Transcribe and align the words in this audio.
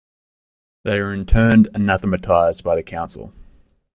They 0.83 0.99
in 0.99 1.27
turn 1.27 1.61
were 1.65 1.69
anathematized 1.75 2.63
by 2.63 2.75
the 2.75 2.81
Council. 2.81 3.31